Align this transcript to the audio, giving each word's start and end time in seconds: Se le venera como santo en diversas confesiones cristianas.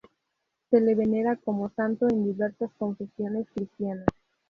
Se 0.71 0.81
le 0.81 0.95
venera 0.95 1.35
como 1.35 1.69
santo 1.75 2.07
en 2.09 2.25
diversas 2.25 2.71
confesiones 2.79 3.45
cristianas. 3.53 4.07